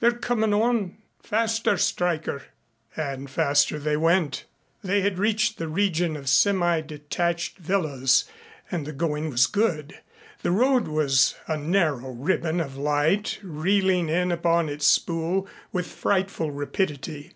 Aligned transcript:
"They're 0.00 0.10
coming 0.10 0.52
on. 0.52 0.96
Faster, 1.22 1.76
Stryker." 1.76 2.42
And 2.96 3.30
faster 3.30 3.78
they 3.78 3.96
went. 3.96 4.44
They 4.82 5.02
had 5.02 5.20
reached 5.20 5.56
the 5.56 5.68
region 5.68 6.16
of 6.16 6.28
semi 6.28 6.80
detached 6.80 7.58
villas 7.58 8.24
and 8.72 8.84
the 8.84 8.92
going 8.92 9.30
was 9.30 9.46
good. 9.46 10.00
The 10.42 10.50
road 10.50 10.88
was 10.88 11.36
a 11.46 11.56
narrow 11.56 12.10
ribbon 12.10 12.58
of 12.60 12.76
light 12.76 13.38
reeling 13.40 14.08
in 14.08 14.32
upon 14.32 14.68
its 14.68 14.84
spool 14.88 15.46
with 15.70 15.86
frightful 15.86 16.50
rapidity. 16.50 17.34